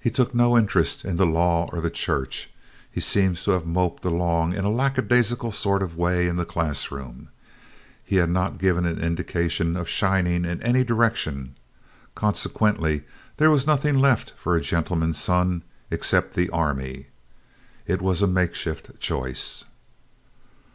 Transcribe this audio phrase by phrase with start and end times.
[0.00, 2.48] He took no interest in the law or the Church.
[2.90, 7.28] He seems to have moped along in a lackadaisical sort of way in the classroom.
[8.02, 11.54] He had not given an indication of "shining" in any direction.
[12.14, 13.02] Consequently
[13.36, 17.08] there was nothing left for a gentleman's son except the army!
[17.86, 19.64] It was a make shift choice.